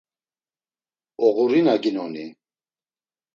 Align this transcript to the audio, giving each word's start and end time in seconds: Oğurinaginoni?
Oğurinaginoni? 1.17 2.35